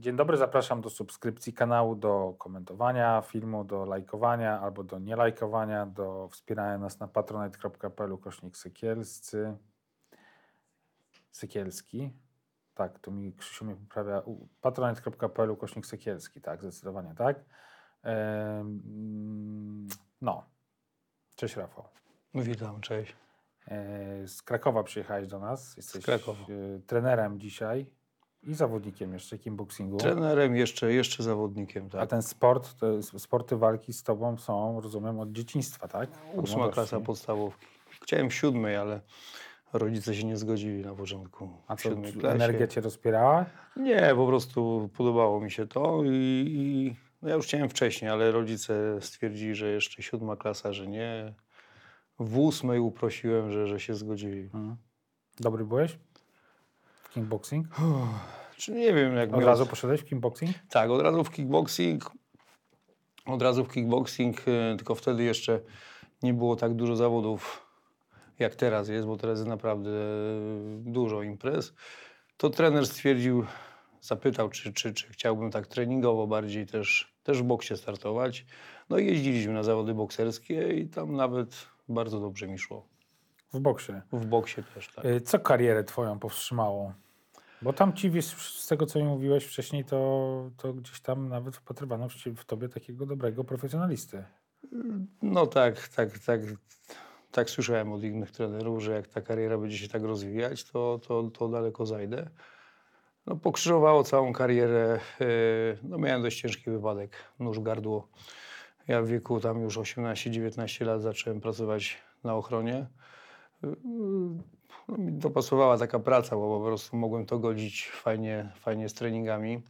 [0.00, 6.28] Dzień dobry, zapraszam do subskrypcji kanału, do komentowania filmu, do lajkowania albo do nielajkowania, do
[6.28, 9.56] wspierania nas na patronite.pl kośnik sykielscy.
[11.30, 12.10] Sykielski.
[12.74, 14.22] Tak, tu mi Krzysiu mnie poprawia.
[14.60, 17.44] Patronite.pl kośnik sykielski, tak, zdecydowanie tak.
[18.02, 19.86] Em,
[20.20, 20.44] no.
[21.36, 21.84] Cześć Rafał.
[22.34, 23.16] Witam, cześć.
[23.68, 25.76] E, Z Krakowa przyjechałeś do nas.
[25.76, 26.18] Jesteś e,
[26.86, 27.99] trenerem dzisiaj
[28.42, 29.96] i zawodnikiem jeszcze kickboxingu.
[29.96, 32.10] Trenerem, jeszcze, jeszcze zawodnikiem, A tak.
[32.10, 36.10] ten sport, jest, sporty walki z tobą są, rozumiem, od dzieciństwa, tak?
[36.34, 37.66] Ósma klasa podstawówki.
[38.02, 39.00] Chciałem w siódmej, ale
[39.72, 41.48] rodzice się nie zgodzili na początku.
[41.68, 41.90] A co,
[42.22, 43.46] energia cię rozpierała?
[43.76, 48.30] Nie, po prostu podobało mi się to i, i no ja już chciałem wcześniej, ale
[48.30, 51.34] rodzice stwierdzili, że jeszcze siódma klasa, że nie.
[52.18, 54.42] W ósmej uprosiłem, że, że się zgodzili.
[54.42, 54.76] Mhm.
[55.40, 55.98] Dobry byłeś
[57.10, 57.66] kickboxing?
[58.56, 60.50] Czy nie wiem, jak Od razu poszedłeś w kickboxing?
[60.70, 62.10] Tak, od razu w kickboxing.
[63.26, 65.60] Od razu w kickboxing, y, tylko wtedy jeszcze
[66.22, 67.70] nie było tak dużo zawodów
[68.40, 69.90] jak teraz jest, bo teraz jest naprawdę
[70.78, 71.74] dużo imprez.
[72.36, 73.44] To trener stwierdził,
[74.00, 78.46] zapytał, czy, czy, czy chciałbym tak treningowo bardziej też, też w boksie startować.
[78.90, 82.86] No i jeździliśmy na zawody bokserskie i tam nawet bardzo dobrze mi szło.
[83.52, 83.92] W boksie.
[84.12, 85.04] W boksie też, tak.
[85.04, 86.92] Y, Co karierę twoją powstrzymało?
[87.62, 91.56] Bo tam ci, wiesz, z tego co mi mówiłeś wcześniej, to, to gdzieś tam nawet
[91.56, 94.24] wpatrywano w, w tobie takiego dobrego profesjonalisty.
[95.22, 96.40] No tak, tak, tak.
[97.30, 101.22] Tak słyszałem od innych trenerów, że jak ta kariera będzie się tak rozwijać, to, to,
[101.22, 102.30] to daleko zajdę.
[103.26, 105.00] No, pokrzyżowało całą karierę.
[105.20, 105.26] yy,
[105.82, 108.08] No, miałem dość ciężki wypadek, nóż gardło.
[108.88, 112.86] Ja w wieku tam już 18-19 lat zacząłem pracować na ochronie.
[114.88, 119.62] No, mi dopasowała taka praca, bo po prostu mogłem to godzić fajnie, fajnie z treningami.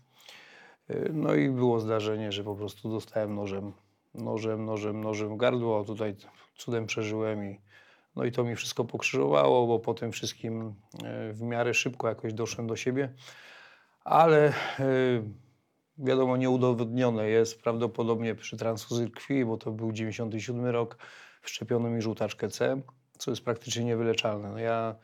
[1.13, 3.73] No i było zdarzenie, że po prostu dostałem nożem,
[4.15, 5.85] nożem, nożem, nożem w gardło.
[5.85, 6.17] Tutaj
[6.57, 7.61] cudem przeżyłem i
[8.17, 10.75] no i to mi wszystko pokrzyżowało, bo po tym wszystkim
[11.05, 13.15] e, w miarę szybko jakoś doszłem do siebie.
[14.05, 14.53] Ale e,
[15.99, 20.99] wiadomo, nieudowodnione jest prawdopodobnie przy transfuzji krwi, bo to był 97 rok,
[21.43, 22.81] wszczepiono mi żółtaczkę C,
[23.21, 24.51] co jest praktycznie niewyleczalne.
[24.51, 24.95] No ja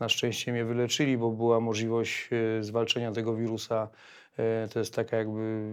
[0.00, 3.88] na szczęście mnie wyleczyli, bo była możliwość e, zwalczenia tego wirusa.
[4.38, 5.72] E, To jest taka jakby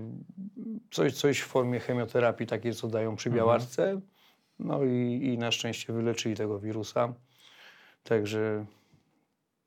[0.91, 4.01] coś, coś w formie chemioterapii, takie co dają przy białaczce.
[4.59, 7.13] No i, i na szczęście wyleczyli tego wirusa.
[8.03, 8.65] Także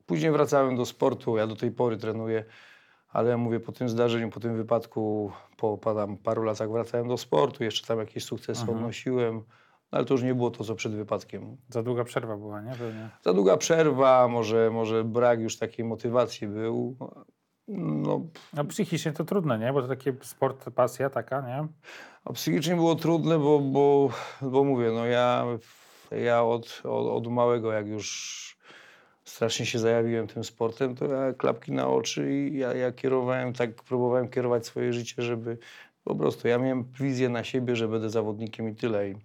[0.05, 1.37] później wracałem do sportu.
[1.37, 2.45] Ja do tej pory trenuję,
[3.09, 7.17] ale ja mówię po tym zdarzeniu, po tym wypadku, po tam paru latach wracałem do
[7.17, 7.63] sportu.
[7.63, 8.77] Jeszcze tam jakieś sukcesy Mhm.
[8.77, 9.43] odnosiłem, no,
[9.93, 11.57] ale to już nie było to, co przed wypadkiem.
[11.69, 12.71] Za długa przerwa była, nie?
[12.71, 13.09] Pewnie.
[13.21, 16.97] Za długa przerwa, może, może brak już takiej motywacji był.
[17.67, 18.21] No,
[18.53, 19.73] No psychicznie to trudne, nie?
[19.73, 21.67] Bo to taki sport, pasja taka, nie?
[22.25, 24.09] A psychicznie było trudne, bo, bo,
[24.41, 25.45] bo mówię, no ja,
[26.11, 28.57] ja od, od, od małego, jak już
[29.25, 33.75] strasznie się zajawiłem tym sportem, to ja klapki na oczy i ja, ja kierowałem, tak
[33.75, 35.57] próbowałem kierować swoje życie, żeby
[36.03, 39.09] po prostu, ja miałem wizję na siebie, że będę zawodnikiem i tyle.
[39.09, 39.15] I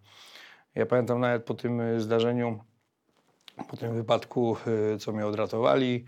[0.78, 2.58] ja pamiętam nawet po tym y, zdarzeniu,
[3.68, 4.56] po tym wypadku,
[4.94, 6.04] y, co mnie odratowali,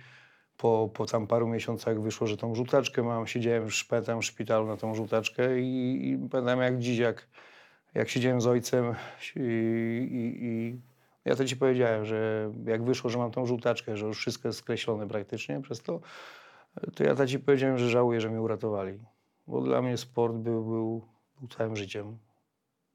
[0.57, 3.27] po, po tam paru miesiącach wyszło, że tą żółtaczkę mam.
[3.27, 3.75] Siedziałem w
[4.21, 7.29] w szpitalu na tą żółtaczkę i, i pamiętam jak dziś, jak,
[7.95, 8.95] jak siedziałem z ojcem
[9.37, 10.81] i, i, i
[11.25, 14.59] ja to ci powiedziałem, że jak wyszło, że mam tą żółtaczkę, że już wszystko jest
[14.59, 16.01] skreślone praktycznie przez to,
[16.95, 18.99] to ja to ci powiedziałem, że żałuję, że mnie uratowali.
[19.47, 21.03] Bo dla mnie sport był, był,
[21.39, 22.19] był całym życiem.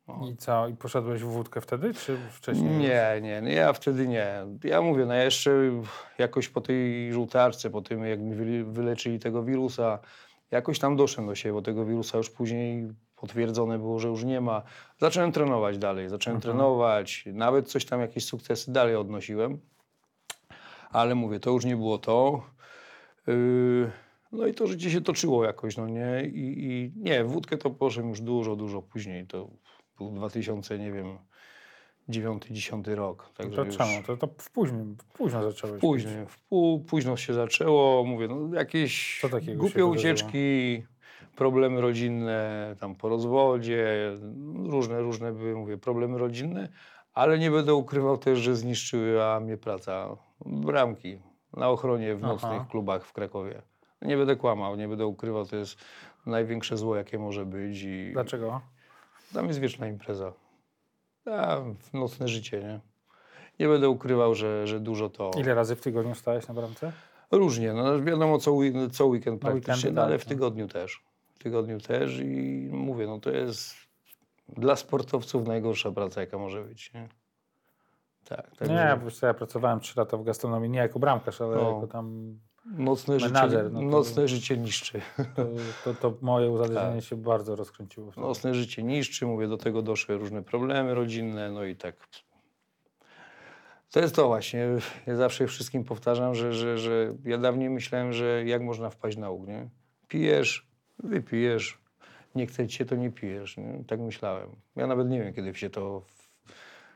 [0.08, 0.68] I co?
[0.68, 2.70] I poszedłeś w wódkę wtedy, czy wcześniej?
[2.70, 4.46] Nie, nie, nie, ja wtedy nie.
[4.64, 5.52] Ja mówię, no ja jeszcze
[6.18, 10.00] jakoś po tej żółtarce, po tym jak mi wyleczyli tego wirusa,
[10.52, 14.42] jakoś tam doszedłem do siebie, bo tego wirusa już później potwierdzone było, że już nie
[14.42, 14.62] ma.
[15.02, 16.54] Zacząłem trenować dalej, zacząłem Mhm.
[16.54, 19.60] trenować, nawet coś tam, jakieś sukcesy dalej odnosiłem.
[20.92, 22.44] Ale mówię, to już nie było to.
[23.28, 23.92] Yy,
[24.32, 26.24] no i to życie się toczyło jakoś, no nie?
[26.26, 29.28] I, i nie, wódkę to poszedłem już dużo, dużo później.
[29.28, 29.50] To
[29.98, 31.18] był 2000, nie wiem,
[32.10, 33.30] 9-10 rok.
[33.38, 34.04] Także To już czemu?
[34.08, 34.80] To, to w późno,
[35.14, 35.82] późno zacząłeś.
[35.82, 39.22] Późno, w pół, późno się zaczęło, mówię, no jakieś
[39.56, 40.84] głupie ucieczki,
[41.36, 44.12] problemy rodzinne, tam po rozwodzie,
[44.66, 46.70] różne, różne były, mówię, problemy rodzinne,
[47.14, 50.18] ale nie będę ukrywał też, że zniszczyła mnie praca.
[50.46, 51.20] Bramki
[51.54, 52.34] na ochronie w Aha.
[52.34, 53.62] nocnych klubach w Krakowie.
[54.02, 55.78] Nie będę kłamał, nie będę ukrywał, to jest
[56.26, 58.62] największe zło, jakie może być i Dlaczego?
[59.34, 60.34] Tam jest wieczna impreza.
[61.26, 61.58] A,
[61.94, 62.80] nocne życie, nie?
[63.60, 65.32] Nie będę ukrywał, że, że dużo to...
[65.38, 66.92] Ile razy w tygodniu stałeś na bramce?
[67.32, 68.58] Różnie, no wiadomo co,
[68.92, 70.30] co weekend praktycznie, weekendy, no, ale tak, w no.
[70.30, 71.04] tygodniu też.
[71.36, 73.76] W tygodniu też i mówię, no to jest
[74.50, 77.10] dla sportowców najgorsza praca, jaka może być, nie?
[78.26, 81.42] Tak, Nie, także bo wiesz co, ja pracowałem 3 lata w gastronomii, nie jako bramkarz,
[81.42, 81.74] ale No.
[81.74, 85.02] jako tam nocne, życie, menadżer, no to- nocne życie niszczy.
[85.36, 85.46] to,
[85.84, 87.04] to, to moje uzależnienie Tak.
[87.10, 88.12] się bardzo rozkręciło.
[88.12, 88.28] wtedy.
[88.28, 91.96] Nocne życie niszczy, mówię, do tego doszły różne problemy rodzinne, no i tak.
[93.92, 94.68] To jest to właśnie.
[95.08, 99.30] Ja zawsze wszystkim powtarzam, że, że, że ja dawniej myślałem, że jak można wpaść na
[99.30, 99.70] łuk, nie?
[100.08, 100.68] Pijesz,
[101.04, 101.78] wypijesz,
[102.36, 103.58] nie chce ci się, to nie pijesz.
[103.58, 103.84] Nie?
[103.88, 104.50] Tak myślałem.
[104.76, 106.06] Ja nawet nie wiem, kiedy się to,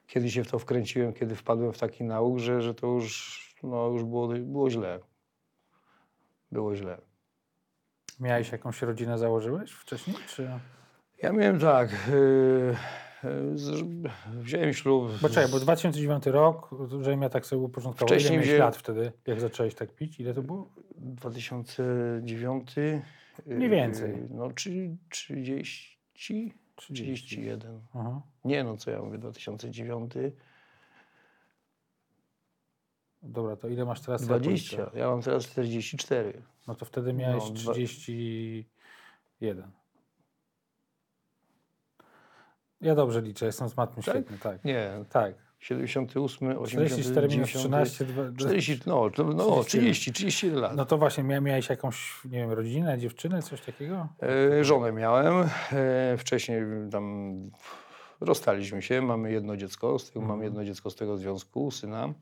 [0.08, 3.88] kiedy się w to wkręciłem, kiedy wpadłem w taki nauk, że, że to już, no,
[3.88, 5.00] już było, było źle.
[6.52, 7.02] Było źle.
[8.20, 10.18] Miałeś jakąś rodzinę, założyłeś wcześniej?
[10.28, 10.50] Czy...
[11.24, 11.90] Ja miałem tak.
[12.12, 12.76] Yy,
[13.24, 13.84] yy, z-
[14.32, 15.12] wziąłem ślub.
[15.22, 16.70] Bo czekaj, bo 2009 rok,
[17.02, 18.08] żebym ja tak sobie uporządkował.
[18.08, 20.20] Ile Wcześniej miałeś wziąłem- lat wtedy, jak zacząłeś tak pić?
[20.20, 20.70] Ile to było?
[20.96, 22.76] 2009.
[22.78, 23.02] yy,
[23.56, 24.16] Mniej więcej.
[24.30, 27.82] No, trzy- 30, 31.
[27.96, 28.22] Aha.
[28.46, 30.14] Nie, no co ja mówię, 2009.
[33.22, 34.30] Dobra, to ile masz teraz?
[34.30, 34.70] lat, 20.
[34.78, 34.96] policjant?
[34.96, 36.42] Ja mam teraz 44.
[36.68, 39.72] No to wtedy miałeś No, dwa- 31.
[42.82, 44.16] Ja dobrze liczę, jestem z matmy Tak?
[44.16, 44.64] świetny, tak.
[44.66, 45.34] Nie, Tak.
[45.60, 49.64] 78, 44 80, minus 90, 13, dwa- 40, no, no 31.
[49.66, 50.76] 30, 31 lat.
[50.76, 54.08] No to właśnie, mia- miałeś jakąś, nie wiem, rodzinę, dziewczynę, coś takiego?
[54.60, 55.50] E, żonę miałem.
[55.72, 56.62] E, wcześniej
[56.92, 57.34] tam
[58.22, 59.02] rozstaliśmy się.
[59.02, 60.00] Mamy jedno dziecko.
[60.00, 60.44] Z tego, Mam Mhm.
[60.44, 62.14] jedno dziecko z tego związku, syna.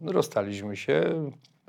[0.00, 0.92] No, rozstaliśmy się.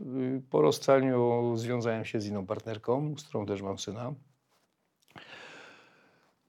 [0.01, 4.13] E, Po rozstaniu związałem się z inną partnerką, z którą też mam syna.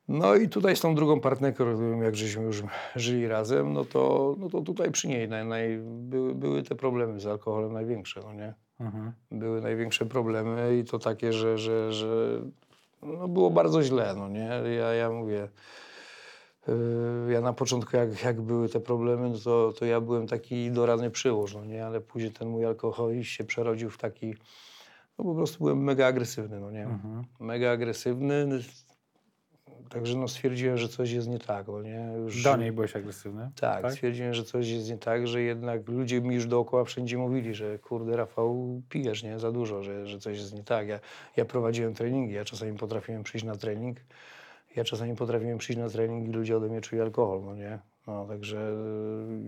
[0.08, 2.62] No i tutaj z tą drugą partnerką, jak żeśmy już
[2.96, 7.20] żyli razem, no to, no to tutaj przy niej naj, naj, były, były te problemy
[7.20, 8.54] z alkoholem największe, no nie?
[8.80, 9.12] Mhm.
[9.30, 12.42] były największe problemy i to takie, że, że, że
[13.02, 14.50] no było bardzo źle, no nie?
[14.78, 15.48] Ja, ja mówię, yy,
[17.28, 21.10] ja na początku jak, jak były te problemy, no to, to ja byłem taki dorany
[21.10, 21.86] przyłóż, no nie?
[21.86, 24.34] Ale później ten mój alkoholizm się przerodził w taki,
[25.18, 26.82] no po prostu byłem mega agresywny, no nie?
[26.84, 27.24] Mhm.
[27.40, 28.46] Mega agresywny,
[29.88, 32.08] także no stwierdziłem, że coś jest nie tak, no nie?
[32.18, 33.50] Już, Do niej byłeś agresywny?
[33.60, 37.54] tak, stwierdziłem, że coś jest nie tak, że jednak ludzie mi już dookoła wszędzie mówili,
[37.54, 40.88] że kurde Rafał, pijesz nie za dużo, że, że coś jest nie tak.
[40.88, 41.00] Ja,
[41.36, 43.96] ja prowadziłem treningi, ja czasami potrafiłem przyjść na trening,
[44.76, 47.78] ja czasami potrafiłem przyjść na trening i ludzie ode mnie czuli alkohol, no nie?
[48.06, 48.70] No, także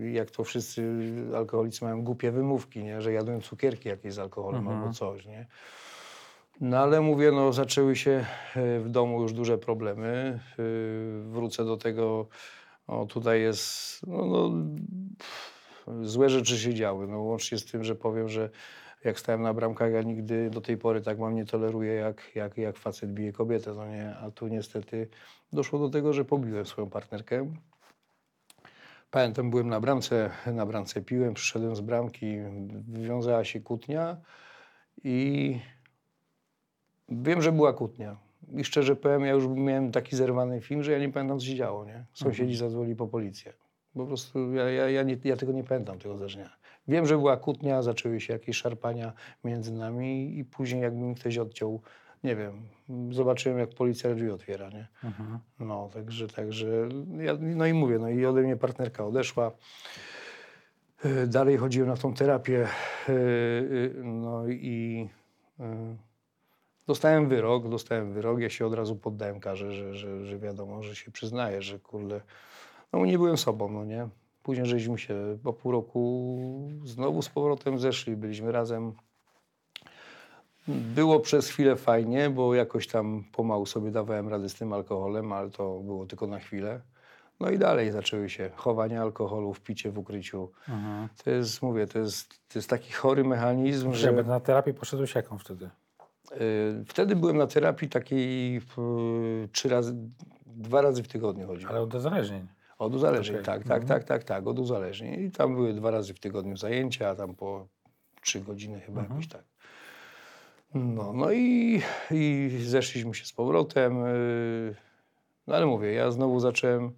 [0.01, 0.93] y, jak to wszyscy
[1.35, 3.01] alkoholicy mają głupie wymówki, nie?
[3.01, 4.77] Że jadłem cukierki jakieś z alkoholem Mhm.
[4.79, 5.47] albo coś, nie?
[6.61, 8.25] No ale mówię, no zaczęły się
[8.55, 10.39] e, w domu już duże problemy.
[10.59, 12.27] Y, Wrócę do tego,
[12.87, 14.51] o tutaj jest, no, no,
[16.03, 17.07] złe rzeczy się działy.
[17.07, 18.49] No, łącznie z tym, że powiem, że
[19.03, 22.57] jak stałem na bramkach, ja nigdy do tej pory tak mam nie toleruję, jak, jak,
[22.57, 24.15] jak facet bije kobietę, no nie?
[24.15, 25.07] A tu niestety
[25.53, 27.53] doszło do tego, że pobiłem swoją partnerkę.
[29.11, 32.37] Pamiętam, byłem na bramce, na bramce piłem, przyszedłem z bramki,
[32.87, 34.17] wywiązała się kłótnia
[35.03, 35.59] i
[37.09, 38.17] Wiem, że była kłótnia.
[38.55, 41.55] I szczerze powiem, ja już miałem taki zerwany film, że ja nie pamiętam, co się
[41.55, 42.05] działo, nie?
[42.13, 43.53] Sąsiedzi zadzwonili po policję.
[43.93, 46.49] Po prostu ja, ja, ja, nie, ja tego nie pamiętam, tego zdarzenia.
[46.87, 49.13] Wiem, że była kłótnia, zaczęły się jakieś szarpania
[49.43, 51.81] między nami i później jakby mi ktoś odciął,
[52.23, 52.61] nie wiem,
[53.11, 54.87] zobaczyłem, jak policja drzwi otwiera, nie?
[55.03, 55.39] Mhm.
[55.59, 59.51] No, także, także, ja, no i mówię, no i ode mnie partnerka odeszła.
[61.03, 62.67] E, Dalej chodziłem na tą terapię,
[63.09, 63.15] e, e,
[64.03, 65.09] no i
[66.87, 70.95] dostałem wyrok, dostałem wyrok, ja się od razu poddałem karze, że, że, że wiadomo, że
[70.95, 72.21] się przyznaję, że kurde,
[72.93, 74.09] no nie byłem sobą, no nie.
[74.47, 76.29] Później żeśmy się po pół roku
[76.83, 78.93] znowu z powrotem zeszli, byliśmy razem.
[80.67, 85.49] Było przez chwilę fajnie, bo jakoś tam pomału sobie dawałem radę z tym alkoholem, ale
[85.49, 86.81] to było tylko na chwilę.
[87.39, 90.51] No i dalej zaczęły się chowania alkoholu, picie w ukryciu.
[90.69, 91.07] Mhm.
[91.23, 94.15] To jest, mówię, to jest, to jest taki chory mechanizm, że...
[94.15, 94.23] Że...
[94.23, 95.69] Na terapię poszedłeś jaką wtedy?
[96.31, 98.61] Y, Wtedy byłem na terapii takiej y,
[99.51, 99.95] trzy razy,
[100.45, 101.71] dwa razy w tygodniu chodziłem.
[101.71, 102.47] Ale od uzależnień.
[102.77, 103.45] Od uzależnień, Okej.
[103.45, 103.87] tak, tak, Mhm.
[103.87, 105.25] tak, tak, tak, od uzależnień.
[105.25, 107.67] I tam były dwa razy w tygodniu zajęcia, tam po
[108.21, 109.19] trzy godziny chyba Mhm.
[109.19, 109.43] jakoś tak.
[110.73, 111.81] No, no i,
[112.11, 113.97] i zeszliśmy się z powrotem.
[114.05, 114.75] yy,
[115.47, 116.91] No ale mówię, ja znowu zacząłem,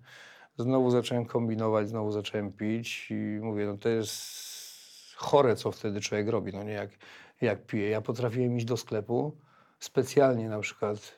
[0.58, 4.14] znowu zacząłem kombinować, znowu zacząłem pić i mówię, no to jest
[5.16, 6.90] chore, co wtedy człowiek robi, no nie jak,
[7.42, 7.90] jak pije.
[7.90, 9.38] Ja potrafiłem iść do sklepu,
[9.80, 11.16] specjalnie na przykład,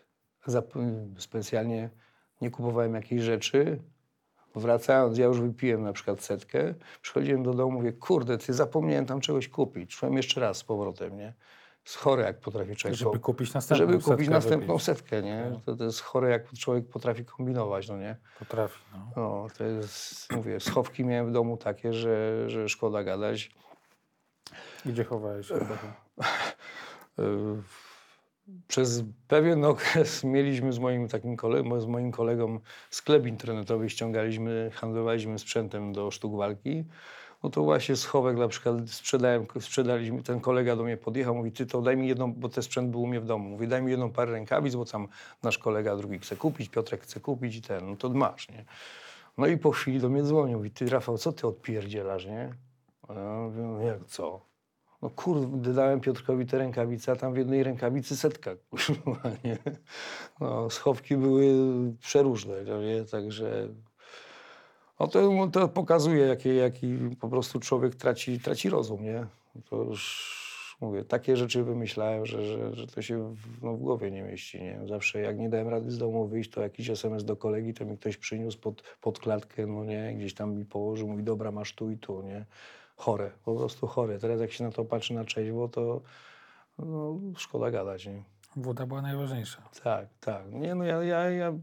[1.18, 1.90] specjalnie
[2.42, 3.80] nie kupowałem jakiejś rzeczy,
[4.56, 9.22] Wracając, ja już wypiłem na przykład setkę, przychodziłem do domu, mówię, kurde, ty zapomniałem tam
[9.22, 9.94] czegoś kupić.
[9.94, 11.34] Szłem jeszcze raz z powrotem, nie?
[11.86, 14.86] Jest chore, jak potrafi człowiek Żeby kupić następną żeby kupić setkę następną wypić.
[14.86, 15.60] setkę, nie?
[15.66, 18.16] To, to jest chore, jak człowiek potrafi kombinować, no nie?
[18.40, 19.08] Potrafi, no.
[19.16, 23.52] No, to jest, mówię, schowki miałem w domu takie, że, że szkoda gadać.
[24.86, 25.48] Gdzie chowałeś
[28.68, 35.40] Przez pewien okres mieliśmy z moim takim kole- z moim kolegą sklep internetowy, ściągaliśmy, handlowaliśmy
[35.40, 36.84] sprzętem do sztuk walki.
[37.44, 41.66] No to właśnie schowek na przykład sprzedałem, sprzedaliśmy, ten kolega do mnie podjechał, mówi, ty
[41.66, 43.92] to daj mi jedną, bo ten sprzęt był u mnie w domu, mówi, daj mi
[43.92, 45.08] jedną parę rękawic, bo tam
[45.44, 48.66] nasz kolega drugi chce kupić, Piotrek chce kupić i ten, no to masz, nie?
[49.38, 52.54] No i po chwili do mnie dzwonił, mówi, ty Rafał, co ty odpierdzielasz, nie?
[53.08, 54.51] A ja mówię, no jak co?
[55.02, 59.58] No kurde, dałem Piotrkowi te rękawice, a tam w jednej rękawicy setka, kurwa, nie?
[60.40, 61.54] No, schowki były
[62.02, 63.06] przeróżne, no nie?
[63.06, 63.68] Także...
[65.00, 69.26] No to, to pokazuje, jaki, jaki po prostu człowiek traci, traci rozum, nie?
[69.70, 74.12] To już, mówię, takie rzeczy wymyślałem, że, że, że to się w, no, w głowie
[74.12, 74.80] nie mieści, nie?
[74.88, 77.98] Zawsze jak nie dałem rady z domu wyjść, to jakiś SMS do kolegi, to mi
[77.98, 80.14] ktoś przyniósł pod, pod klatkę, no nie?
[80.16, 82.46] Gdzieś tam mi położył, mówi, dobra, masz tu i tu, nie?
[83.02, 84.20] Chore, po prostu chore.
[84.20, 86.02] Teraz jak się na to patrzy na trzeźwo, to
[86.80, 88.24] no, szkoda gadać, nie?
[88.56, 89.62] Woda była najważniejsza.
[89.84, 90.52] Tak, tak.
[90.52, 91.54] Nie, no ja, ja, ja,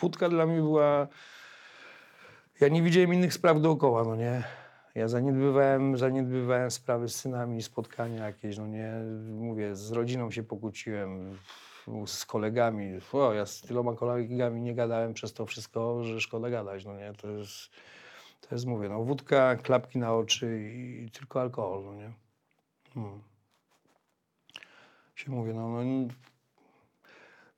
[0.00, 1.08] wódka dla mnie była...
[2.60, 4.44] Ja nie widziałem innych spraw dookoła, no nie.
[4.94, 8.92] Ja zaniedbywałem, zaniedbywałem sprawy z synami, spotkania jakieś, no nie.
[9.30, 11.38] Mówię, z rodziną się pokłóciłem,
[12.06, 13.00] z kolegami.
[13.12, 17.12] O, ja z tyloma kolegami nie gadałem przez to wszystko, że szkoda gadać, no nie.
[17.12, 17.70] To jest,
[18.48, 22.12] to jest mówię, no wódka, klapki na oczy i tylko alkohol, no nie.
[22.94, 23.20] Hmm.
[25.14, 26.08] Się mówię, no, no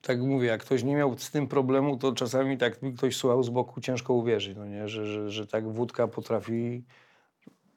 [0.02, 3.42] tak mówię, jak ktoś nie miał z tym problemu, to czasami tak mi ktoś słuchał
[3.42, 4.88] z boku, ciężko uwierzyć, no nie?
[4.88, 6.84] Że, że, że tak wódka potrafi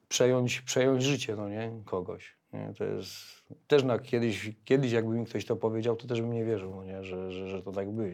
[0.08, 1.70] przejąć, przejąć życie, no nie?
[1.84, 2.36] Kogoś.
[2.52, 2.74] Nie?
[2.78, 6.44] To jest też na kiedyś, kiedyś jakby mi ktoś to powiedział, to też bym nie
[6.44, 7.04] wierzył, no nie?
[7.04, 8.08] Że, że, że to tak było.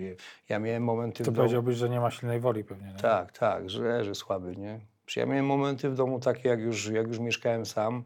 [0.49, 1.37] Ja miałem momenty To w domu...
[1.37, 2.99] powiedziałbyś, że nie ma silnej woli pewnie, nie?
[2.99, 4.81] Tak, tak, że, że słaby, nie?
[5.16, 8.05] Ja miałem momenty w domu takie, jak już, jak już mieszkałem sam,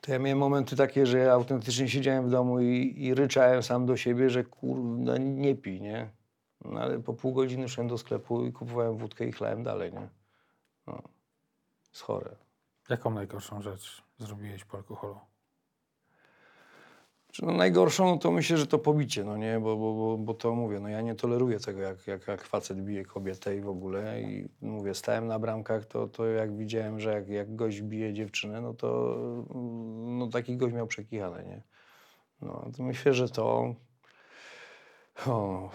[0.00, 3.86] to ja miałem momenty takie, że ja autentycznie siedziałem w domu i, i ryczałem sam
[3.86, 6.10] do siebie, że kurde, nie pij, nie?
[6.64, 10.08] No, ale po pół godziny szedłem do sklepu i kupowałem wódkę i chlałem dalej, nie?
[10.86, 11.02] No,
[11.90, 12.36] jest chore.
[12.88, 15.20] Jaką najgorszą rzecz zrobiłeś po alkoholu?
[17.42, 20.54] No najgorszą no to myślę, że to pobicie, no nie, bo, bo, bo, bo to
[20.54, 24.22] mówię, no ja nie toleruję tego, jak, jak, jak facet bije kobietę i w ogóle
[24.22, 28.60] i mówię, stałem na bramkach, to, to jak widziałem, że jak, jak gość bije dziewczynę,
[28.60, 29.16] no to
[30.04, 31.62] no taki gość miał przekichane, nie.
[32.42, 33.74] No to myślę, że to
[35.26, 35.70] o,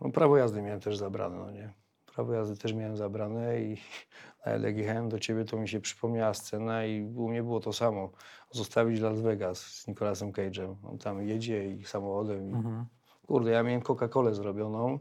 [0.00, 1.81] no prawo jazdy miałem też zabrane, no nie.
[2.14, 3.76] Prawo jazdy też miałem zabrane i
[4.46, 7.72] nawet jak jechałem do ciebie, to mi się przypomniała scena i u mnie było to
[7.72, 8.10] samo.
[8.50, 10.74] Zostawić Las Vegas z Nicolasem Cage'em.
[10.90, 12.50] On tam jedzie i samochodem.
[12.50, 12.52] I...
[12.54, 12.86] Mhm.
[13.26, 14.98] Kurde, ja miałem Coca-Colę zrobioną,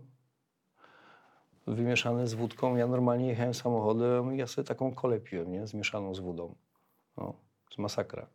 [1.68, 2.76] wymieszane z wódką.
[2.76, 5.68] Ja normalnie jechałem samochodem i ja sobie taką kolę piłem, nie?
[5.68, 6.56] Zmieszaną z wodą.
[7.18, 7.24] No,
[7.66, 8.28] to jest masakra.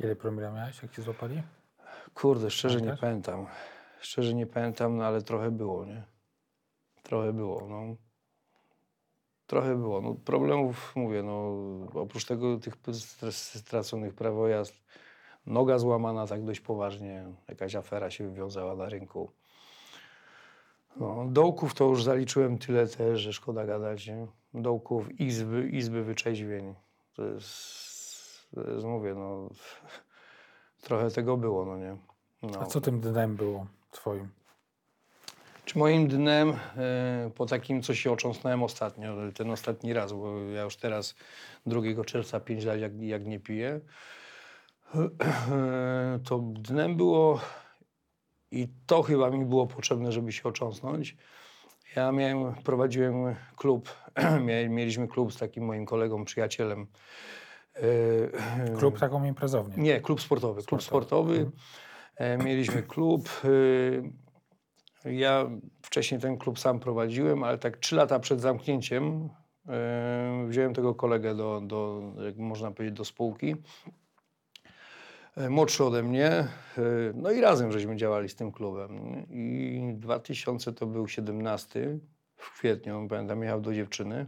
[0.00, 1.42] Ile promila miałeś, jak cię złapali?
[2.14, 3.00] Kurde, szczerze nie Pamiętasz?
[3.00, 3.46] pamiętam.
[4.00, 6.02] Szczerze nie pamiętam, no ale trochę było, nie?
[7.04, 7.96] Trochę było, no.
[9.46, 10.00] Trochę było.
[10.00, 11.56] No, problemów, mówię, no,
[11.94, 12.74] oprócz tego tych
[13.30, 14.74] straconych prawo jazd,
[15.46, 19.30] noga złamana tak dość poważnie, jakaś afera się wywiązała na rynku.
[20.96, 24.26] No, dołków to już zaliczyłem tyle też, że szkoda gadać, nie?
[24.54, 26.74] Dołków, izby, izby wyczeźwień.
[27.14, 29.48] To jest, to jest, mówię, no,
[30.86, 31.96] trochę tego było, no nie?
[32.42, 32.60] No.
[32.60, 34.28] A co tym dnem było twoim?
[35.74, 40.76] Moim dnem, e, po takim, co się ocząsnąłem ostatnio, ten ostatni raz, bo ja już
[40.76, 41.14] teraz
[41.66, 43.80] 2 czerwca 5 lat jak, jak nie piję,
[44.94, 47.40] e, to dnem było
[48.50, 51.16] i to chyba mi było potrzebne, żeby się ocząsnąć.
[51.96, 53.88] Ja miałem, prowadziłem klub,
[54.68, 56.86] mieliśmy klub z takim moim kolegą, przyjacielem.
[57.74, 59.74] e, Klub taką imprezownię.
[59.82, 60.62] nie, klub sportowy.
[60.62, 61.34] Klub Sportowy.
[61.34, 61.56] sportowy.
[62.16, 63.28] E, mieliśmy klub.
[65.04, 65.50] Ja
[65.82, 69.28] wcześniej ten klub sam prowadziłem, ale tak trzy lata przed zamknięciem
[69.68, 73.56] e, wziąłem tego kolegę do, do, jak można powiedzieć, do spółki.
[75.36, 76.26] e, młodszy ode mnie.
[76.28, 76.48] e,
[77.14, 79.22] No i razem żeśmy działali z tym klubem.
[79.30, 81.98] I 2000 to był 17
[82.36, 84.26] w kwietniu, pamiętam, jechał do dziewczyny.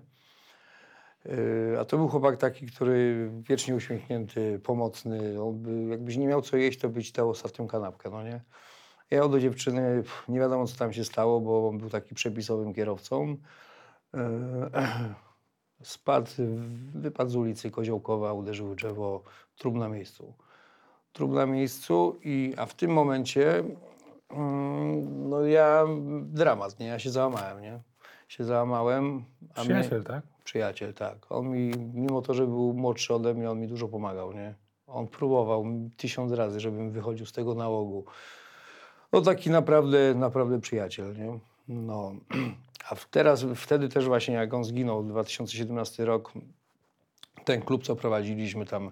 [1.80, 5.42] A to był chłopak taki, który wiecznie uśmiechnięty, pomocny.
[5.42, 8.40] On by, jakbyś nie miał co jeść, to by ci dał ostatnią kanapkę, no nie?
[9.10, 13.36] Jechał do dziewczyny, nie wiadomo co tam się stało, bo on był taki przepisowym kierowcą.
[14.14, 14.70] E,
[15.82, 16.30] Spadł,
[16.94, 19.22] wypadł z ulicy Koziołkowa, uderzył w drzewo,
[19.58, 20.34] trup na miejscu.
[21.12, 23.64] Trup na miejscu, i, a w tym momencie
[24.30, 25.84] mm, no ja
[26.22, 26.86] dramat, nie?
[26.86, 27.80] Ja się załamałem, nie?
[28.28, 29.24] Się załamałem.
[29.54, 30.22] A mnie- Przyjaciel, tak?
[30.44, 31.32] Przyjaciel, tak.
[31.32, 34.54] On mi, mimo to, że był młodszy ode mnie, on mi dużo pomagał, nie?
[34.86, 35.64] On próbował
[35.96, 38.04] tysiąc razy, żebym wychodził z tego nałogu.
[39.16, 41.38] No taki naprawdę, naprawdę przyjaciel, nie?
[41.68, 42.12] No.
[42.90, 46.32] A teraz, wtedy też właśnie jak on zginął, 2017 rok,
[47.44, 48.90] ten klub, co prowadziliśmy tam,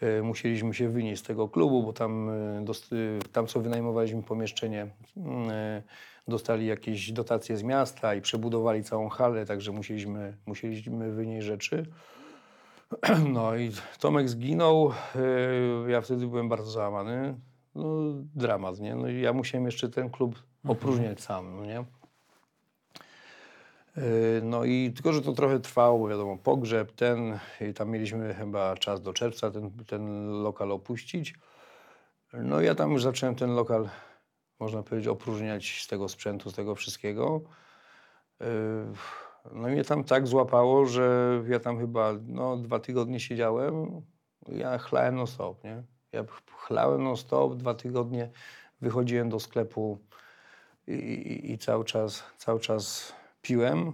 [0.00, 2.30] e, musieliśmy się wynieść z tego klubu, bo tam,
[2.62, 2.96] dost, e,
[3.32, 4.86] tam co wynajmowaliśmy pomieszczenie,
[6.28, 11.86] dostali jakieś dotacje z miasta i przebudowali całą halę, także musieliśmy, musieliśmy wynieść rzeczy.
[13.34, 13.70] No i
[14.00, 14.92] Tomek zginął,
[15.88, 17.34] ja wtedy byłem bardzo załamany.
[17.74, 17.84] No,
[18.34, 18.94] dramat, nie?
[18.96, 21.84] No i ja musiałem jeszcze ten klub opróżniać sam, no nie?
[23.96, 24.02] Yy,
[24.42, 27.38] No i tylko, że to trochę trwało, bo wiadomo, pogrzeb ten,
[27.70, 31.34] i tam mieliśmy chyba czas do czerwca ten, ten lokal opuścić.
[32.32, 33.88] No ja tam już zacząłem ten lokal,
[34.60, 37.40] można powiedzieć, opróżniać z tego sprzętu, z tego wszystkiego.
[38.40, 38.46] Yy,
[39.52, 44.02] No i mnie tam tak złapało, że ja tam chyba no, dwa tygodnie siedziałem,
[44.48, 45.82] ja chlałem non stop, nie?
[46.14, 46.24] Ja
[46.56, 48.30] chlałem non stop, dwa tygodnie
[48.80, 49.98] wychodziłem do sklepu
[50.86, 53.92] i, i, i cały czas, cały czas piłem.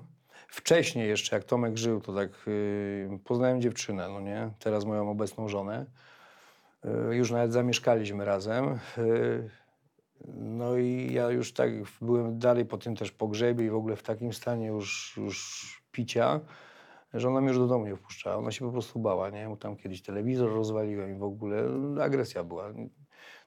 [0.49, 4.51] Wcześniej jeszcze, jak Tomek żył, to tak yy, poznałem dziewczynę, no nie?
[4.59, 5.87] Teraz moją obecną żonę.
[6.85, 8.79] Yy, już nawet zamieszkaliśmy razem.
[8.97, 9.51] Yy,
[10.35, 14.03] no i ja już tak byłem dalej po tym też pogrzebie i w ogóle w
[14.03, 16.41] takim stanie już, już picia,
[17.15, 18.37] że ona mnie już do domu nie wpuszczała.
[18.37, 19.49] Ona się po prostu bała, nie?
[19.49, 22.73] Bo tam kiedyś telewizor rozwaliłem i w ogóle no, agresja była.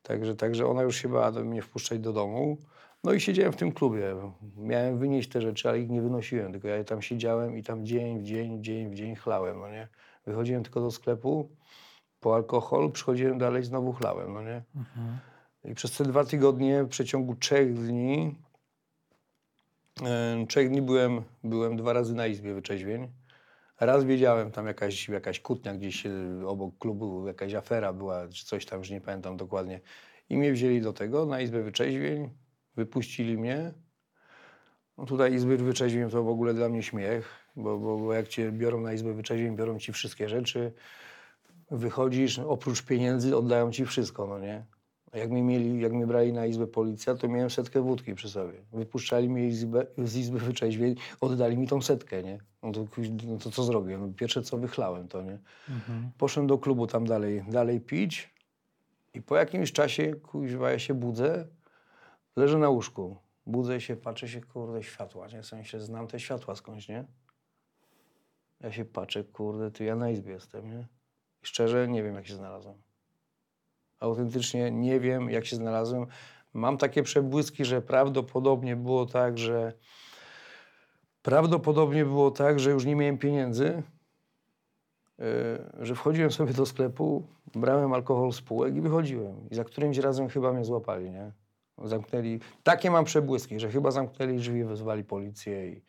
[0.04, 2.58] Także, także ona już się bała do mnie wpuszczać do domu.
[3.04, 4.15] No i siedziałem w tym klubie.
[4.58, 8.19] Miałem wynieść te rzeczy, ale ich nie wynosiłem, tylko ja tam siedziałem i tam dzień
[8.19, 9.88] w dzień, dzień w dzień chlałem, no nie?
[10.26, 11.49] Wychodziłem tylko do sklepu
[12.19, 14.63] po alkohol, przychodziłem dalej, znowu chlałem, no nie?
[15.65, 18.36] I przez te dwa tygodnie, w przeciągu trzech dni,
[20.04, 23.08] e, trzech dni byłem, byłem dwa razy na izbie wyczeźwień.
[23.79, 28.65] Raz wiedziałem, tam jakaś, jakaś kłótnia gdzieś się obok klubu, jakaś afera była, czy coś
[28.65, 29.81] tam, już nie pamiętam dokładnie.
[30.29, 32.29] I mnie wzięli do tego, na izbę wyczeźwień,
[32.75, 33.73] wypuścili mnie.
[34.97, 38.51] No tutaj izby wyczeźwień to w ogóle dla mnie śmiech, bo, bo, bo jak cię
[38.51, 40.73] biorą na izbę wyczeźwień, biorą ci wszystkie rzeczy,
[41.71, 44.65] wychodzisz, oprócz pieniędzy oddają ci wszystko, no nie?
[45.13, 48.30] A Jak mnie, mieli, jak mnie brali na izbę policja, to miałem setkę wódki przy
[48.30, 48.54] sobie.
[48.73, 52.39] Wypuszczali mnie izbę, z izby wyczeźwień, oddali mi tą setkę, nie?
[52.63, 52.86] No to,
[53.28, 53.97] no to co zrobię?
[53.97, 55.39] No pierwsze co wychlałem to, nie?
[56.17, 58.34] Poszedłem do klubu tam dalej, dalej pić
[59.13, 61.47] i po jakimś czasie, kuźwa, ja się budzę,
[62.36, 63.17] leżę na łóżku.
[63.45, 65.41] Budzę się, patrzę się, kurde, światła, nie?
[65.41, 67.06] W sensie znam te światła skądś, nie?
[68.62, 70.88] Ja się patrzę, kurde, ty ja na izbie jestem, nie?
[71.43, 72.92] I szczerze nie wiem, jak się znalazłem.
[74.03, 76.05] Autentycznie nie wiem, jak się znalazłem.
[76.53, 79.73] Mam takie przebłyski, że prawdopodobnie było tak, że
[81.21, 83.83] prawdopodobnie było tak, że już nie miałem pieniędzy,
[85.17, 85.25] yy,
[85.79, 89.49] że wchodziłem sobie do sklepu, brałem alkohol z półek i wychodziłem.
[89.49, 91.31] I za którymś razem chyba mnie złapali, nie?
[91.83, 92.39] Zamknęli.
[92.63, 95.81] Takie mam przebłyski, że chyba zamknęli drzwi, wezwali policję, i,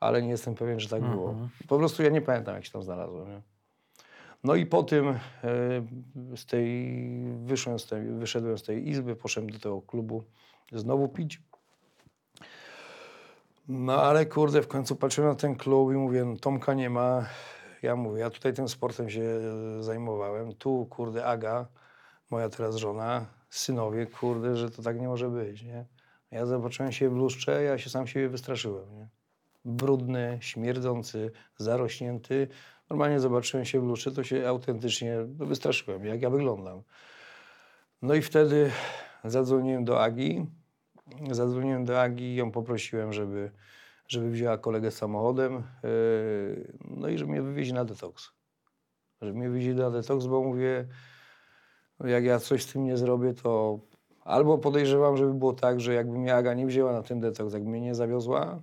[0.00, 1.34] ale nie jestem pewien, że tak było.
[1.68, 3.28] Po prostu ja nie pamiętam, jak się tam znalazłem.
[3.28, 3.51] Nie?
[4.44, 5.18] No i po tym e,
[6.36, 6.96] z tej,
[7.44, 10.24] wyszłem z tej, wyszedłem z tej izby, poszedłem do tego klubu
[10.72, 11.40] znowu pić.
[13.68, 17.26] No ale kurde, w końcu patrzyłem na ten klub i mówię, no, Tomka nie ma.
[17.82, 20.54] Ja mówię, ja tutaj tym sportem się e, zajmowałem.
[20.54, 21.66] Tu, kurde, Aga,
[22.30, 25.86] moja teraz żona, synowie, kurde, że to tak nie może być, nie?
[26.30, 29.08] Ja zobaczyłem się w lustrze, ja się sam siebie wystraszyłem, nie?
[29.64, 32.48] Brudny, śmierdzący, zarośnięty.
[32.92, 36.82] Normalnie zobaczyłem się w lustrze, to się autentycznie no, wystraszyłem, jak ja wyglądam.
[38.02, 38.70] No i wtedy
[39.24, 40.46] zadzwoniłem do Agi.
[41.30, 43.50] Zadzwoniłem do Agi i ją poprosiłem, żeby,
[44.08, 48.30] żeby wzięła kolegę samochodem, yy, no i żeby mnie wywieźli na detoks.
[49.22, 50.88] Żeby mnie wywieźli na detoks, bo mówię,
[52.00, 53.80] no jak ja coś z tym nie zrobię, to
[54.20, 57.70] albo podejrzewam, żeby było tak, że jakby mnie Aga nie wzięła na ten detoks, jakby
[57.70, 58.62] mnie nie zawiozła,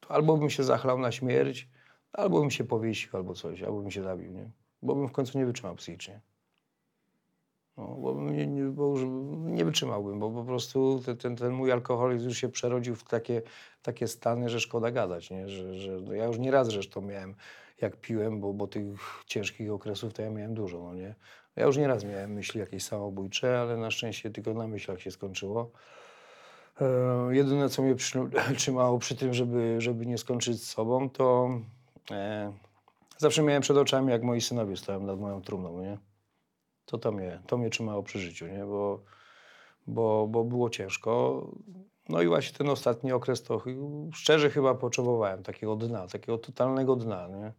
[0.00, 1.68] to albo bym się zachlał na śmierć,
[2.18, 4.50] albo bym się powiesił, albo coś, albo bym się zabił, nie?
[4.82, 6.20] Bo bym w końcu nie wytrzymał psychicznie.
[7.76, 9.00] No, bo, nie, nie, bo już
[9.52, 13.42] nie wytrzymałbym, bo po prostu ten, ten, ten mój alkoholizm już się przerodził w takie,
[13.82, 15.48] takie stany, że szkoda gadać, nie?
[15.48, 17.34] Że, że no ja już nie raz zresztą miałem,
[17.80, 18.84] jak piłem, bo, bo tych
[19.26, 21.14] ciężkich okresów to ja miałem dużo, no nie?
[21.56, 25.10] Ja już nie raz miałem myśli jakieś samobójcze, ale na szczęście tylko na myślach się
[25.10, 25.70] skończyło.
[26.80, 26.86] E,
[27.30, 28.18] jedyne, co mnie przy,
[28.56, 31.50] trzymało przy tym, żeby, żeby nie skończyć z sobą, to
[32.10, 32.52] e,
[33.16, 35.98] zawsze miałem przed oczami, jak moi synowie stoją nad moją trumną, nie?
[36.84, 38.64] To to mnie, to mnie trzymało przy życiu, nie?
[38.64, 39.02] Bo,
[39.86, 41.42] bo, bo było ciężko.
[42.08, 43.62] No i właśnie ten ostatni okres to
[44.14, 47.52] szczerze chyba potrzebowałem takiego dna, takiego totalnego dna, nie?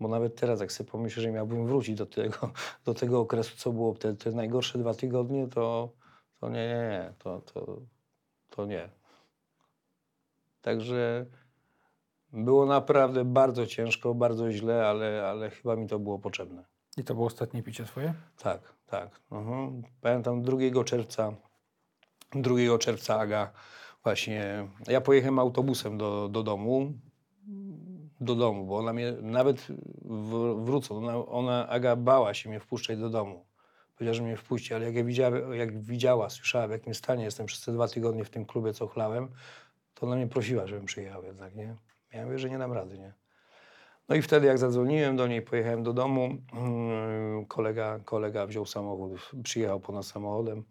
[0.00, 2.50] Bo nawet teraz, jak sobie pomyślę, że miałbym wrócić do tego,
[2.86, 5.92] do tego okresu, co było te, te najgorsze dwa tygodnie, to,
[6.40, 7.80] to nie, nie, nie, to, to,
[8.50, 8.88] to nie.
[10.62, 11.26] Także
[12.32, 16.64] było naprawdę bardzo ciężko, bardzo źle, ale, ale chyba mi to było potrzebne.
[16.96, 18.14] I to było ostatnie picie twoje?
[18.38, 19.20] Tak, tak.
[19.32, 19.82] Mhm.
[20.00, 21.32] Pamiętam 2 czerwca,
[22.34, 23.52] 2 czerwca Aga
[24.04, 26.92] właśnie, ja pojechałem autobusem do, do domu,
[28.20, 29.66] do domu, bo ona mnie nawet
[30.02, 33.44] w, wrócą, ona, ona, Aga bała się mnie wpuszczać do domu.
[33.94, 37.46] Powiedziała, że mnie wpuści, ale jak, ja widziała, jak widziała, słyszała w jakim stanie jestem
[37.46, 39.28] przez te dwa tygodnie w tym klubie, co chlałem,
[39.94, 41.76] to ona mnie prosiła, żebym przyjechał jednak, nie?
[42.12, 43.12] Ja mówię, że nie dam rady, nie?
[44.10, 49.30] No i wtedy jak zadzwoniłem do niej, pojechałem do domu, mm, kolega, kolega wziął samochód,
[49.44, 50.64] przyjechał po nas samochodem,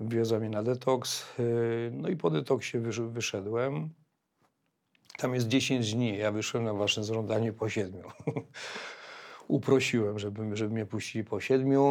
[0.00, 3.90] wiozła mnie na detoks, yy, no i po detoksie wysz, wyszedłem.
[5.18, 8.02] Tam jest 10 dni, ja wyszłem na wasze żądanie po 7.
[9.48, 11.70] Uprosiłem, żeby, żeby mnie puścili po 7.
[11.70, 11.86] Yy,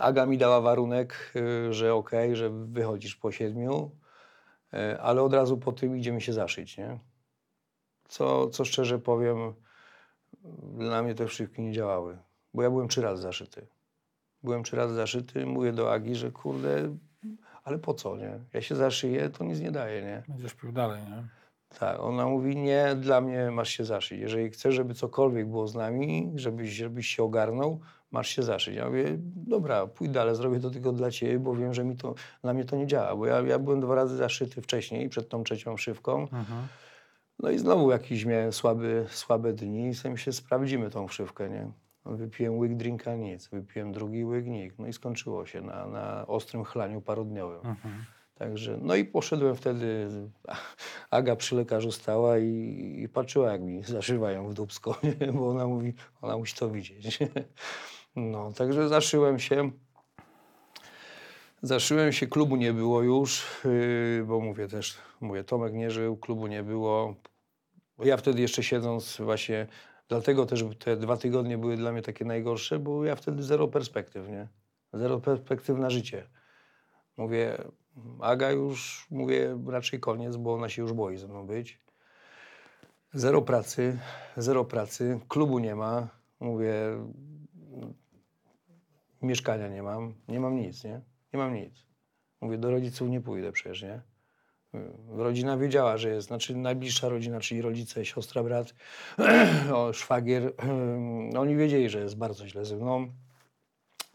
[0.00, 5.58] Aga mi dała warunek, yy, że okej, że wychodzisz po 7, yy, ale od razu
[5.58, 7.11] po tym idziemy się zaszyć, nie?
[8.08, 9.52] Co, co szczerze powiem,
[10.78, 12.18] dla mnie te wszywki nie działały.
[12.54, 13.66] Bo ja byłem trzy razy zaszyty.
[14.42, 16.96] Byłem trzy razy zaszyty, mówię do Agi, że kurde,
[17.64, 18.38] ale po co, nie?
[18.52, 20.22] Ja się zaszyję, to nic nie daje, nie?
[20.28, 21.24] Będziesz pił dalej, nie?
[21.78, 24.20] Tak, ona mówi, nie, dla mnie masz się zaszyć.
[24.20, 28.74] Jeżeli chcesz, żeby cokolwiek było z nami, żebyś, żebyś się ogarnął, masz się zaszyć.
[28.74, 29.04] Ja mówię,
[29.36, 32.64] dobra, pójdę, ale zrobię to tylko dla ciebie, bo wiem, że mi to, dla mnie
[32.64, 33.16] to nie działa.
[33.16, 36.22] Bo ja, ja byłem dwa razy zaszyty wcześniej, przed tą trzecią szywką.
[36.22, 36.68] Mhm.
[37.42, 41.72] No i znowu jakiś miałem słaby, słabe dni i sobie się sprawdzimy tą wszywkę, nie?
[42.04, 43.48] No, Wypiłem łyk drinka, nic.
[43.48, 44.74] Wypiłem drugi łyk, nic.
[44.78, 47.60] No i skończyło się na, na ostrym chlaniu parodniowym.
[47.64, 48.04] Mhm.
[48.34, 50.08] Także, no i poszedłem wtedy,
[51.10, 55.32] Aga przy lekarzu stała i, i patrzyła, jak mi zaszywają w dubsko, nie?
[55.32, 57.18] bo ona mówi, ona musi to widzieć.
[58.16, 59.70] No, także zaszyłem się.
[61.62, 66.46] Zaszyłem się, klubu nie było już, yy, bo mówię też, mówię, Tomek nie żył, klubu
[66.46, 67.14] nie było.
[68.04, 69.66] Ja wtedy jeszcze siedząc właśnie,
[70.08, 74.28] dlatego też te dwa tygodnie były dla mnie takie najgorsze, bo ja wtedy zero perspektyw,
[74.28, 74.48] nie?
[74.92, 76.28] Zero perspektyw na życie.
[77.16, 77.58] Mówię,
[78.20, 81.80] Aga już, mówię, raczej koniec, bo ona się już boi ze mną być.
[83.12, 83.98] Zero pracy,
[84.36, 86.08] zero pracy, klubu nie ma.
[86.40, 86.74] Mówię,
[89.22, 91.00] mieszkania nie mam, nie mam nic, nie?
[91.32, 91.86] Nie mam nic.
[92.40, 94.02] Mówię, do rodziców nie pójdę przecież, nie?
[95.08, 98.74] Rodzina wiedziała, że jest, znaczy najbliższa rodzina, czyli rodzice, siostra, brat,
[99.92, 100.52] szwagier,
[101.38, 103.12] oni wiedzieli, że jest bardzo źle ze mną.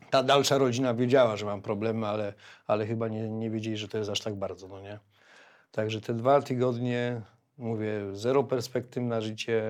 [0.09, 2.33] Ta dalsza rodzina wiedziała, że mam problemy, ale,
[2.67, 4.99] ale chyba nie, nie wiedzieli, że to jest aż tak bardzo, no nie?
[5.71, 7.21] Także te dwa tygodnie,
[7.57, 9.63] mówię, zero perspektyw na życie,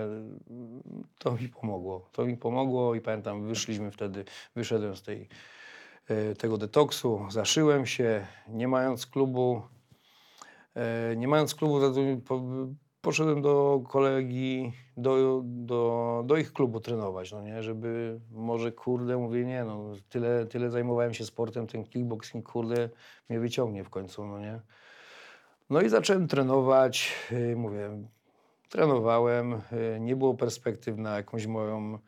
[1.19, 2.09] to mi pomogło.
[2.11, 5.27] To mi pomogło i pamiętam, wyszliśmy wtedy, wyszedłem z tej,
[6.07, 9.61] e, tego detoksu, zaszyłem się, nie mając klubu,
[11.15, 11.79] nie mając klubu,
[13.01, 19.45] poszedłem do kolegi, do, do, do ich klubu trenować, no nie, żeby może, kurde, mówię,
[19.45, 22.89] nie no, tyle, tyle zajmowałem się sportem, ten kickboxing, kurde,
[23.29, 24.59] mnie wyciągnie w końcu, no nie.
[25.69, 27.89] No i zacząłem trenować, yy, mówię,
[28.69, 31.99] trenowałem, yy, nie było perspektyw na jakąś moją,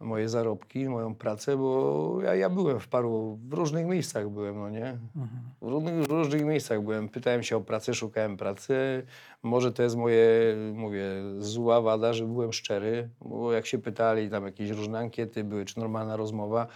[0.00, 4.70] moje zarobki, moją pracę, bo ja, ja byłem w paru, w różnych miejscach byłem, no
[4.70, 4.90] nie.
[5.16, 5.28] Mhm.
[5.62, 9.06] W różnych, w różnych miejscach byłem, pytałem się o pracę, szukałem pracy.
[9.42, 11.04] Może to jest moje, mówię,
[11.38, 15.80] zła wada, że byłem szczery, bo jak się pytali, tam jakieś różne ankiety były, czy
[15.80, 16.66] normalna rozmowa,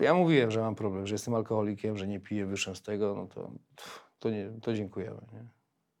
[0.00, 3.26] ja mówiłem, że mam problem, że jestem alkoholikiem, że nie piję, wyszłem z tego, no
[3.26, 3.50] to,
[4.18, 5.20] to, nie, to dziękujemy.
[5.32, 5.44] Nie?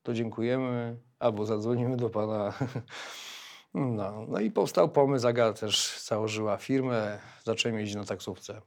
[0.02, 2.52] To dziękujemy, albo zadzwonimy do pana.
[3.74, 8.62] No, no i powstał pomysł, Aga też założyła firmę, zacząłem jeździć na taksówce.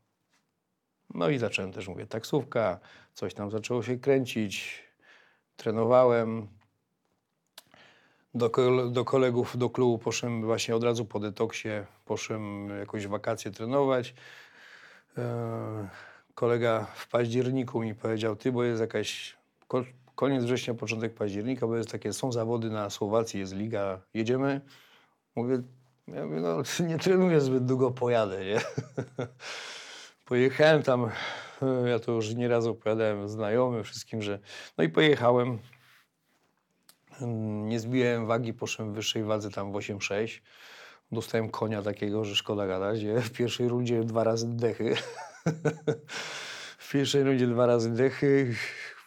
[1.14, 2.80] No i zacząłem też, mówię, taksówka,
[3.14, 4.84] coś tam zaczęło się kręcić,
[5.56, 6.48] trenowałem.
[8.34, 8.50] Do,
[8.92, 11.70] do kolegów, do klubu poszedłem właśnie od razu po detoksie,
[12.06, 14.14] poszedłem jakoś wakacje trenować.
[15.18, 15.90] e,
[16.36, 19.38] kolega w październiku mi powiedział, ty, bo jest jakaś
[19.68, 19.84] ko-
[20.16, 24.62] koniec września, początek października, bo jest takie, są zawody na Słowacji, jest liga, jedziemy?
[25.36, 25.62] Mówię,
[26.08, 28.62] ja mówię, no nie trenuję zbyt długo, pojadę, nie?
[30.26, 31.10] Pojechałem tam,
[31.92, 34.40] ja to już nieraz opowiadałem znajomym, wszystkim, że...
[34.78, 35.60] No i pojechałem,
[37.68, 40.42] nie zbiłem wagi, poszedłem w wyższej wadze tam w 8,6.
[41.12, 43.04] Dostałem konia takiego, że szkoda gadać.
[43.04, 43.22] Nie?
[43.22, 44.96] W pierwszej rundzie dwa razy dechy.
[46.78, 48.56] w pierwszej rundzie dwa razy dechy.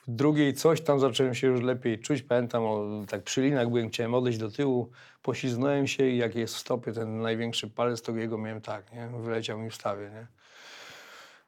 [0.09, 2.23] Drugiej coś tam zacząłem się już lepiej czuć.
[2.23, 4.91] Pamiętam, o, tak przy linach byłem, chciałem odejść do tyłu.
[5.23, 9.09] Poślizgnąłem się i jak jest w stopie ten największy palec, to jego miałem tak, nie?
[9.19, 10.27] Wyleciał mi w stawie, nie?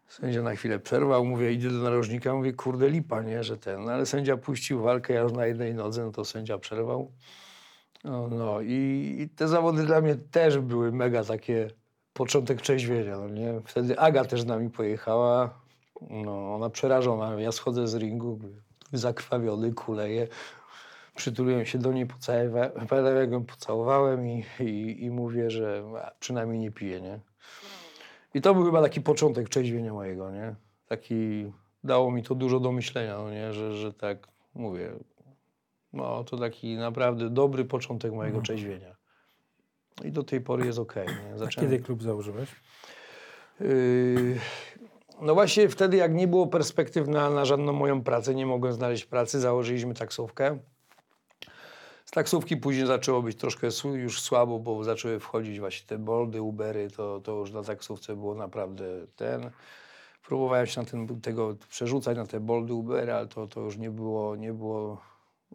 [0.08, 3.92] Sędzia na chwilę przerwał, mówię, idę do narożnika, mówię, kurde lipa, nie, że ten, no,
[3.92, 7.12] ale sędzia puścił walkę, ja już na jednej nodze, no to sędzia przerwał.
[8.04, 11.70] No, no i, i te zawody dla mnie też były mega takie
[12.12, 13.60] początek trzeźwienia, no nie.
[13.64, 15.60] Wtedy Aga też z nami pojechała,
[16.11, 18.38] no ona przerażona, ja schodzę z ringu,
[18.92, 20.28] zakrwawiony, kuleję,
[21.16, 26.59] przytuliłem się do niej, pocałowałem, jak ją pocałowałem i, i, i mówię, że a, przynajmniej
[26.59, 27.20] nie piję, nie.
[28.35, 30.54] I to był chyba taki początek trzeźwienia mojego, nie?
[30.88, 31.52] Taki,
[31.85, 33.52] dało mi to dużo do myślenia, no nie?
[33.52, 34.92] Że, że tak, mówię,
[35.92, 38.96] no to taki naprawdę dobry początek mojego trzeźwienia.
[40.04, 41.35] I do tej pory jest okej, nie?
[41.35, 42.48] A Zacząłem- kiedy klub założyłeś?
[43.61, 44.38] Yy,
[45.20, 49.05] No właśnie wtedy, jak nie było perspektyw na, na żadną moją pracę, nie mogłem znaleźć
[49.05, 50.59] pracy, założyliśmy taksówkę.
[52.05, 56.90] Z taksówki później zaczęło być troszkę już słabo, bo zaczęły wchodzić właśnie te boldy, Ubery,
[56.90, 58.85] to, to już na taksówce było naprawdę
[59.16, 59.50] ten.
[60.26, 63.90] Próbowałem się na ten, tego przerzucać na te boldy, Ubery, ale to, to już nie
[63.90, 65.00] było, nie było,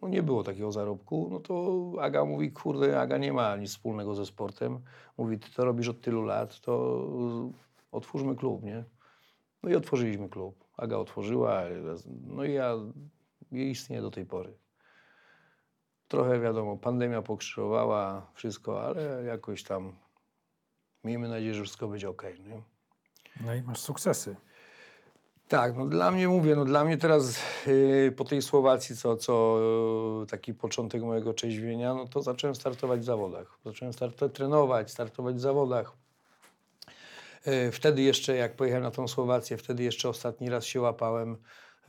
[0.02, 1.28] no nie było takiego zarobku.
[1.32, 4.80] No to Aga mówi, kurde, Aga nie ma nic wspólnego ze sportem.
[5.17, 7.06] Mówi, ty to robisz od tylu lat, to
[7.91, 8.84] otwórzmy klub, nie?
[9.63, 10.65] No i otworzyliśmy klub.
[10.78, 11.62] Aga otworzyła,
[12.28, 12.76] no i ja
[13.52, 14.58] istnieje do tej pory.
[16.08, 19.95] Trochę wiadomo, pandemia pokrzyżowała wszystko, ale jakoś tam
[21.04, 22.24] miejmy nadzieję, że wszystko będzie ok.
[22.24, 22.62] Nie?
[23.45, 24.36] No i masz sukcesy.
[25.47, 29.58] Tak, no dla mnie mówię, no dla mnie teraz yy, po tej Słowacji, co, co
[30.19, 33.60] yy, taki początek mojego trzeźwienia, no to zacząłem startować w zawodach.
[33.65, 35.93] Zacząłem start- trenować, startować w zawodach.
[37.45, 41.38] Yy, Wtedy jeszcze, jak pojechałem na tą Słowację, wtedy jeszcze ostatni raz się łapałem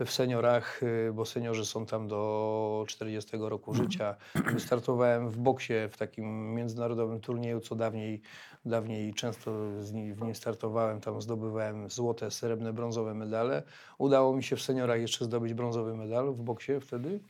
[0.05, 4.17] w seniorach, yy, bo seniorzy są tam do 40 roku życia.
[4.59, 8.21] Startowałem w boksie w takim międzynarodowym turnieju, co dawniej,
[8.65, 9.51] dawniej często
[10.13, 11.01] w nim startowałem.
[11.01, 13.63] Tam zdobywałem złote, srebrne, brązowe medale.
[13.99, 17.21] Udało mi się w seniorach jeszcze zdobyć brązowy medal w boksie wtedy.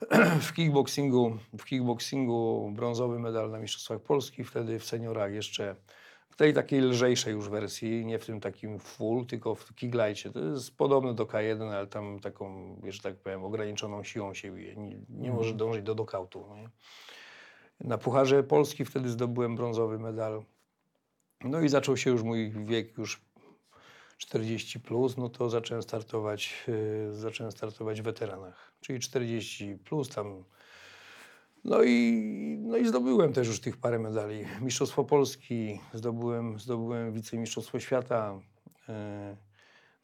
[0.48, 5.76] w kickboxingu, w kickboxingu brązowy medal na Mistrzostwach Polski, wtedy w seniorach jeszcze
[6.38, 10.30] tej takiej lżejszej już wersji, nie w tym takim full, tylko w kicklajcie.
[10.30, 14.76] To jest podobne do K1, ale tam taką, że tak powiem, ograniczoną siłą się bije.
[14.76, 16.46] Nie, nie może dążyć do dokautu.
[16.56, 16.70] Nie?
[17.80, 20.42] Na Pucharze Polski wtedy zdobyłem brązowy medal.
[21.44, 23.20] No i zaczął się już mój wiek już
[24.18, 30.44] 40 plus, no to zacząłem startować, yy, zacząłem startować w weteranach, czyli 40 plus tam.
[31.64, 32.22] No i,
[32.60, 34.44] no i zdobyłem też już tych parę medali.
[34.60, 38.40] Mistrzostwo Polski, zdobyłem, zdobyłem wicemistrzostwo świata.
[38.88, 38.94] Yy,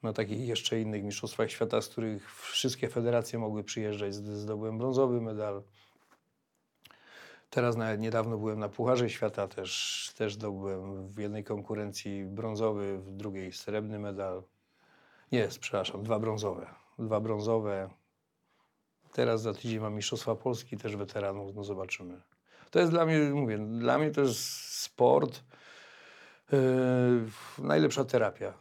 [0.03, 4.15] na takich jeszcze innych mistrzostwach świata, z których wszystkie federacje mogły przyjeżdżać.
[4.15, 5.63] Zd- Zdobyłem brązowy medal.
[7.51, 13.11] Teraz nawet niedawno byłem na Pucharze Świata, też, też zdobyłem w jednej konkurencji brązowy, w
[13.11, 14.43] drugiej srebrny medal.
[15.33, 16.67] Nie, przepraszam, dwa brązowe.
[16.99, 17.91] Dwa brązowe.
[19.15, 22.21] Teraz za tydzień mam Mistrzostwa Polski, też weteranów, no zobaczymy.
[22.71, 24.41] To jest dla mnie, mówię, dla mnie to jest
[24.83, 25.43] sport,
[26.53, 26.59] yy,
[27.59, 28.55] najlepsza terapia.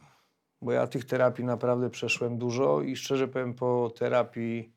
[0.61, 4.73] Bo ja tych terapii naprawdę przeszłem dużo i szczerze powiem, po terapii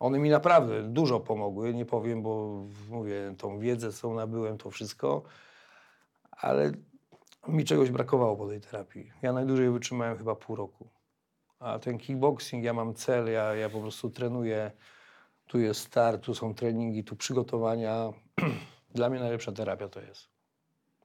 [0.00, 1.74] one mi naprawdę dużo pomogły.
[1.74, 5.22] Nie powiem, bo mówię, tą wiedzę, co nabyłem, to wszystko,
[6.30, 6.72] ale
[7.48, 9.12] mi czegoś brakowało po tej terapii.
[9.22, 10.88] Ja najdłużej wytrzymałem chyba pół roku.
[11.58, 14.70] A ten kickboxing, ja mam cel, ja, ja po prostu trenuję.
[15.46, 18.12] Tu jest start, tu są treningi, tu przygotowania.
[18.94, 20.28] dla mnie najlepsza terapia to jest.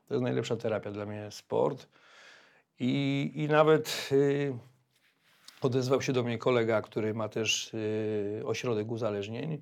[0.08, 1.88] To jest najlepsza terapia dla mnie sport.
[2.80, 4.58] I, i nawet y,
[5.62, 9.62] odezwał się do mnie kolega, który ma też y, ośrodek uzależnień,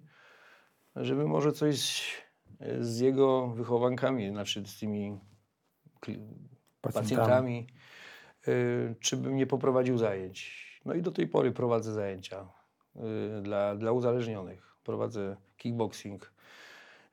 [0.95, 2.03] żeby może coś
[2.61, 5.19] y, z jego wychowankami, znaczy z tymi
[6.81, 7.67] Pacjentami.
[8.47, 10.67] y, czy bym nie poprowadził zajęć.
[10.85, 12.56] No i do tej pory prowadzę zajęcia
[13.41, 14.75] dla, dla uzależnionych.
[14.83, 16.31] Prowadzę kickboxing.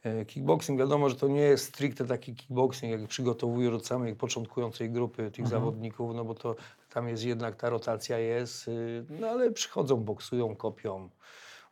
[0.04, 4.90] E, Kickboxing, wiadomo, że to nie jest stricte taki kickboxing, jak przygotowujesz od samej początkującej
[4.90, 6.56] grupy tych zawodników, no bo to
[6.90, 11.10] tam jest jednak ta rotacja jest, y, no ale przychodzą, boksują, kopią,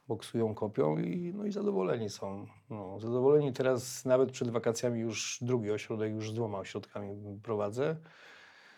[0.09, 2.47] boksują, kopią i, no i zadowoleni są.
[2.71, 7.97] No, zadowoleni teraz nawet przed wakacjami już drugi ośrodek, już z dwoma ośrodkami prowadzę.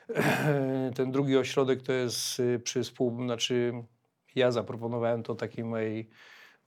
[0.97, 3.25] Ten drugi ośrodek to jest y, przy współ...
[3.25, 3.85] Znaczy
[4.35, 6.11] ja zaproponowałem to takiej mojej,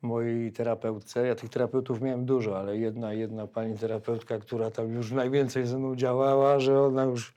[0.02, 1.28] mojej terapeutce.
[1.28, 5.78] Ja tych terapeutów miałem dużo, ale jedna, jedna pani terapeutka, która tam już najwięcej ze
[5.78, 7.34] mną działała, że ona już,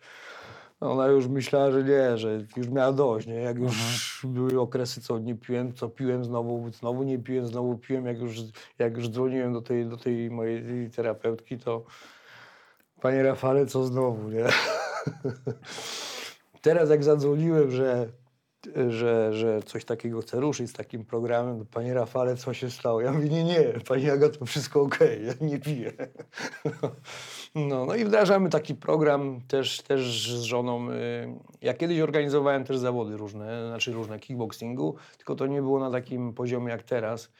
[0.80, 3.34] ona już myślała, że nie, że już miała dość, nie?
[3.34, 8.06] Jak już były okresy, co nie piłem, co piłem znowu, znowu nie piłem, znowu piłem.
[8.06, 8.36] Jak już,
[8.78, 11.84] jak już dzwoniłem do tej, do tej mojej terapeutki, to
[13.00, 14.44] panie Rafale, co znowu, nie?
[16.62, 18.08] Teraz jak zadzwoniłem, że,
[18.88, 23.00] że, że coś takiego chcę ruszyć z takim programem, to panie Rafale, co się stało?
[23.00, 25.92] Ja mówię, nie, nie, pani Agato, wszystko okej, ja nie piję.
[27.54, 30.90] No, no i wdrażamy taki program też, też z żoną.
[30.90, 30.94] y,
[31.62, 36.32] Ja kiedyś organizowałem też zawody różne, znaczy różne kickboxingu, tylko to nie było na takim
[36.34, 37.30] poziomie jak teraz.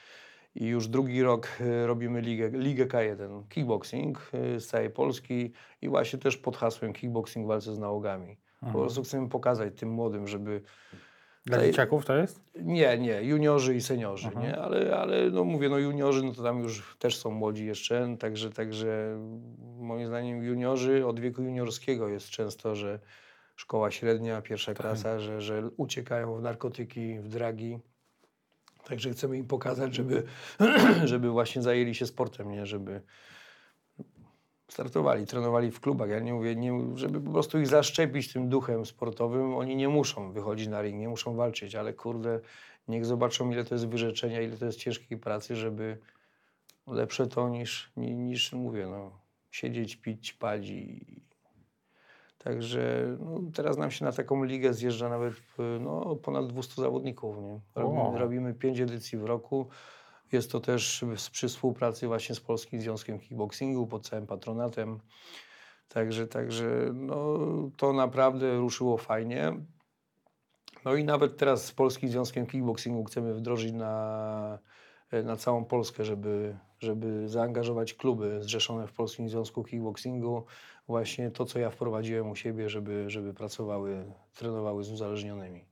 [0.54, 5.52] I już drugi rok y, robimy ligę, ligę K1 kickboxing y, z całej Polski
[5.82, 8.36] i właśnie też pod hasłem kickboxing w walce z nałogami.
[8.72, 10.62] Po prostu chcemy pokazać tym młodym, żeby
[11.46, 12.40] Dla Tej- dzieciaków to jest?
[12.54, 14.56] nie, nie, juniorzy i seniorzy, nie?
[14.58, 18.50] Ale, ale no mówię, no juniorzy, no to tam już też są młodzi jeszcze, także,
[18.50, 19.18] także
[19.78, 23.00] moim zdaniem juniorzy od wieku juniorskiego jest często, że
[23.56, 27.78] szkoła średnia, pierwsza klasa, że, że uciekają w narkotyki, w dragi.
[28.84, 30.22] Także chcemy im pokazać, żeby,
[31.04, 32.66] żeby właśnie zajęli się sportem, nie?
[32.66, 33.02] Żeby
[34.70, 36.10] startowali, trenowali w klubach.
[36.10, 39.54] Ja nie mówię, nie, żeby po prostu ich zaszczepić tym duchem sportowym.
[39.54, 42.40] Oni nie muszą wychodzić na ring, nie muszą walczyć, ale kurde,
[42.88, 45.98] niech zobaczą, ile to jest wyrzeczenia, ile to jest ciężkiej pracy, żeby
[46.86, 49.10] lepsze to niż, ni- niż mówię, no,
[49.50, 51.20] siedzieć, pić, palić i...
[52.38, 55.34] Także no, teraz nam się na taką ligę zjeżdża nawet
[55.80, 57.36] no, ponad 200 zawodników.
[57.38, 57.60] Nie?
[57.74, 59.68] Robimy, robimy pięć edycji w roku.
[60.32, 65.00] Jest to też przy współpracy właśnie z Polskim Związkiem Kickboxingu pod całym patronatem.
[65.88, 67.38] Także, także no,
[67.76, 69.52] to naprawdę ruszyło fajnie.
[70.84, 74.58] No i nawet teraz z Polskim Związkiem Kickboxingu chcemy wdrożyć na,
[75.24, 80.44] na całą Polskę, żeby, żeby zaangażować kluby zrzeszone w Polskim Związku Kickboxingu.
[80.88, 85.69] Właśnie to, co ja wprowadziłem u siebie, żeby, żeby pracowały, trenowały z uzależnionymi.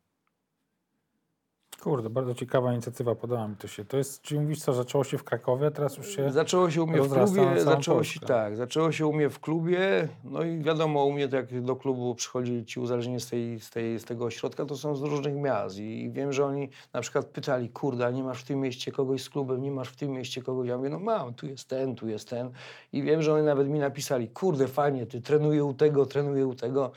[1.82, 3.84] Kurde, bardzo ciekawa inicjatywa, podoba mi to się.
[3.84, 6.32] To jest, czyli mówisz co, zaczęło się w Krakowie, teraz już się...
[6.32, 8.34] Zaczęło się u mnie w klubie, zaczęło się Polskę.
[8.34, 11.76] tak, zaczęło się u mnie w klubie, no i wiadomo, u mnie to jak do
[11.76, 15.34] klubu przychodzi ci uzależnieni z, tej, z, tej, z tego ośrodka, to są z różnych
[15.34, 18.60] miast i, i wiem, że oni na przykład pytali, kurde, a nie masz w tym
[18.60, 21.46] mieście kogoś z klubem, nie masz w tym mieście kogoś, ja mówię, no mam, tu
[21.46, 22.50] jest ten, tu jest ten
[22.92, 26.54] i wiem, że oni nawet mi napisali, kurde, fajnie, ty trenuję u tego, trenuję u
[26.54, 26.92] tego,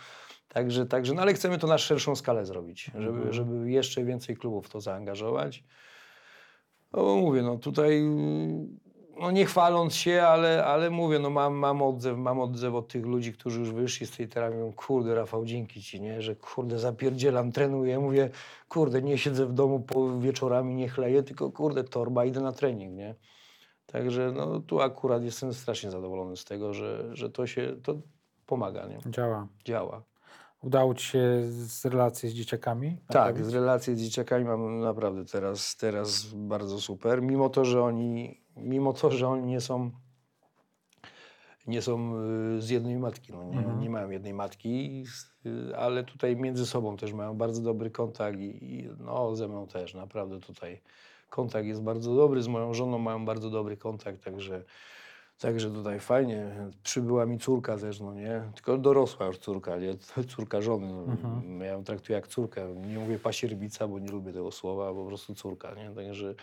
[0.53, 4.65] Także, także, no ale chcemy to na szerszą skalę zrobić, żeby, żeby jeszcze więcej klubów
[4.65, 5.63] w to zaangażować.
[6.93, 8.03] No bo mówię, no tutaj,
[9.19, 13.05] no nie chwaląc się, ale, ale mówię, no mam, mam, odzew, mam odzew od tych
[13.05, 16.79] ludzi, którzy już wyszli z tej terapii, mówią, kurde Rafał, dzięki Ci, nie, że kurde
[16.79, 18.29] zapierdzielam, trenuję, mówię,
[18.69, 22.95] kurde nie siedzę w domu po wieczorami, nie chleję, tylko kurde torba, idę na trening,
[22.95, 23.15] nie.
[23.85, 27.95] Także no tu akurat jestem strasznie zadowolony z tego, że, że to się, to
[28.45, 29.47] pomaga, nie, Działa.
[29.65, 30.10] działa.
[30.61, 32.97] Udało Ci się z relacji z dzieciakami?
[33.07, 37.21] Tak, z relacji z dzieciakami mam naprawdę teraz, teraz bardzo super.
[37.21, 39.91] Mimo to, że oni, mimo to, że oni nie są,
[41.67, 42.15] nie są
[42.57, 45.03] y, z jednej matki, no nie, nie mają jednej matki,
[45.45, 49.67] y, ale tutaj między sobą też mają bardzo dobry kontakt i, i no, ze mną
[49.67, 50.81] też naprawdę tutaj
[51.29, 54.63] kontakt jest bardzo dobry, z moją żoną mają bardzo dobry kontakt, także
[55.41, 56.71] Także tutaj fajnie.
[56.83, 58.41] Przybyła mi córka też, no nie?
[58.55, 59.93] Tylko dorosła już córka, nie?
[60.35, 60.87] Córka żony.
[61.23, 61.65] No.
[61.65, 62.75] Ja ją traktuję jak córkę.
[62.75, 65.91] Nie mówię pasierbica, bo nie lubię tego słowa, po prostu córka, nie?
[65.91, 66.35] Także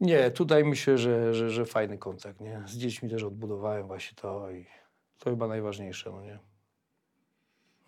[0.00, 2.62] nie, tutaj myślę, że, że, że fajny kontakt, nie?
[2.66, 4.66] Z dziećmi też odbudowałem właśnie to i
[5.18, 6.38] to chyba najważniejsze, no nie?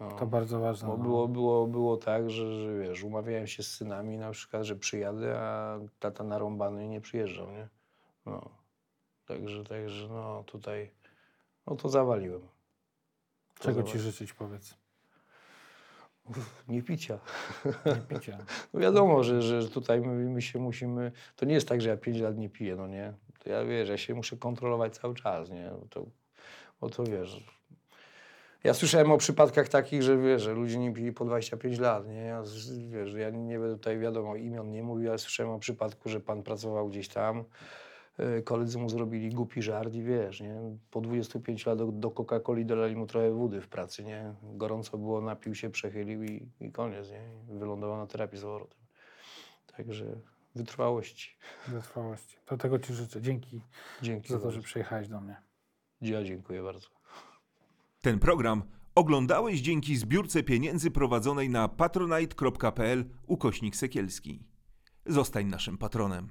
[0.01, 0.11] No.
[0.11, 0.89] To bardzo ważne.
[0.89, 1.03] Bo no.
[1.03, 5.39] było, było, było tak, że, że wiesz, umawiałem się z synami na przykład, że przyjadę,
[5.39, 7.68] a tata narąbany nie przyjeżdżał, nie?
[8.27, 8.64] No.
[9.27, 10.91] Także, także no tutaj,
[11.66, 12.41] no to zawaliłem.
[12.41, 13.93] To Czego zawaliłem.
[13.93, 14.75] Ci życzyć, powiedz?
[16.68, 17.18] Nie picia.
[17.87, 18.39] Nie picia.
[18.72, 22.18] No wiadomo, że, że tutaj my, się musimy, to nie jest tak, że ja pięć
[22.18, 23.14] lat nie piję, no nie?
[23.39, 25.70] To ja wiesz, ja się muszę kontrolować cały czas, nie?
[25.81, 26.07] Bo to,
[26.81, 27.45] bo to wiesz,
[28.64, 32.20] ja słyszałem o przypadkach takich, że wiesz, że ludzie nie pili po 25 lat, nie?
[32.20, 32.43] Ja,
[32.91, 36.43] wiesz, ja nie będę tutaj wiadomo imion nie mówił, ale słyszałem o przypadku, że pan
[36.43, 37.45] pracował gdzieś tam,
[38.45, 40.57] koledzy mu zrobili głupi żart i wiesz, nie?
[40.91, 44.35] Po 25 latach do, Coca-Coli dolali mu trochę wody w pracy, nie?
[44.43, 47.29] Gorąco było, napił się, przechylił i, i koniec, nie?
[47.59, 48.79] Wylądował na terapii z powrotem.
[49.77, 50.21] Także
[50.55, 51.37] wytrwałości.
[51.69, 52.37] Wytrwałości.
[52.51, 53.23] Do tego Ci życzę.
[53.23, 53.61] Dzięki
[54.03, 54.61] Dzięki za to, bardzo.
[54.61, 55.37] że przyjechałeś do mnie.
[56.01, 56.89] Ja dziękuję bardzo.
[58.01, 58.62] Ten program
[58.95, 64.47] oglądałeś dzięki zbiórce pieniędzy prowadzonej na patronite.pl ukośnik sekielski.
[65.07, 66.31] Zostań naszym patronem.